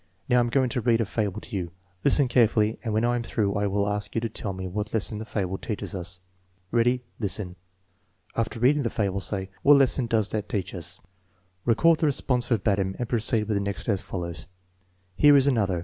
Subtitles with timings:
[0.27, 1.69] Now, I am going to read a fable to you.
[2.03, 4.95] Listen carefully, and when I am through I will ask you to tell me what
[4.95, 6.21] lesson the fable teaches us.
[6.71, 7.55] Ready; listen.' 9
[8.37, 11.01] After reading the fable, say:" What lesson does that teach usP"
[11.65, 14.47] Record the response verbatim and proceed with the next as follows:
[15.17, 15.79] "Here is another.